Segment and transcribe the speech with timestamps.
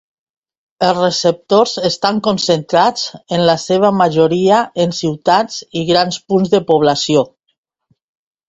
[0.85, 3.03] Els receptors estan concentrats,
[3.37, 7.27] en la seva majoria, en ciutats i grans punts de població.